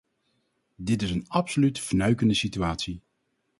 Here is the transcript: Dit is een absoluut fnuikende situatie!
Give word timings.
Dit 0.75 1.01
is 1.01 1.11
een 1.11 1.25
absoluut 1.27 1.79
fnuikende 1.79 2.33
situatie! 2.33 3.01